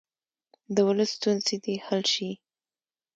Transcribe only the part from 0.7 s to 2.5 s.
د ولس ستونزې دې حل شي.